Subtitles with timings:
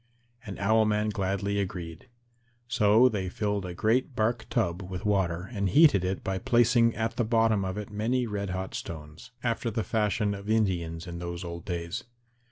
[0.47, 2.09] And Owl man gladly agreed.
[2.67, 7.17] So they filled a great bark tub with water and heated it by placing at
[7.17, 11.43] the bottom of it many red hot stones, after the fashion of Indians in those
[11.43, 12.05] old days.